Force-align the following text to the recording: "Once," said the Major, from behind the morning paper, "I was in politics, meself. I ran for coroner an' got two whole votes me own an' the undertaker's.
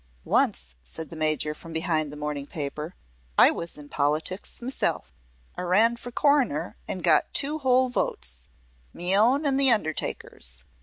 "Once," 0.25 0.73
said 0.81 1.11
the 1.11 1.15
Major, 1.15 1.53
from 1.53 1.73
behind 1.73 2.11
the 2.11 2.17
morning 2.17 2.47
paper, 2.47 2.95
"I 3.37 3.51
was 3.51 3.77
in 3.77 3.87
politics, 3.87 4.59
meself. 4.59 5.13
I 5.55 5.61
ran 5.61 5.95
for 5.95 6.11
coroner 6.11 6.75
an' 6.87 7.01
got 7.01 7.31
two 7.35 7.59
whole 7.59 7.87
votes 7.89 8.47
me 8.93 9.15
own 9.15 9.45
an' 9.45 9.57
the 9.57 9.69
undertaker's. 9.69 10.63